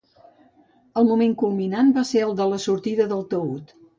El 1.01 1.05
moment 1.09 1.35
culminant 1.41 1.93
va 1.99 2.05
ser 2.13 2.25
el 2.29 2.35
de 2.41 2.49
la 2.55 2.61
sortida 2.65 3.09
del 3.15 3.25
taüt. 3.35 3.77